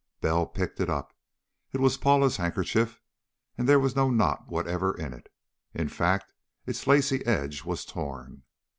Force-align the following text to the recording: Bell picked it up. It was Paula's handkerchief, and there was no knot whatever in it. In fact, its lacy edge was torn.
Bell 0.19 0.47
picked 0.47 0.79
it 0.79 0.89
up. 0.89 1.15
It 1.73 1.79
was 1.79 1.95
Paula's 1.95 2.37
handkerchief, 2.37 2.99
and 3.55 3.69
there 3.69 3.79
was 3.79 3.95
no 3.95 4.09
knot 4.09 4.47
whatever 4.47 4.97
in 4.97 5.13
it. 5.13 5.31
In 5.75 5.89
fact, 5.89 6.33
its 6.65 6.87
lacy 6.87 7.23
edge 7.23 7.63
was 7.65 7.85
torn. 7.85 8.41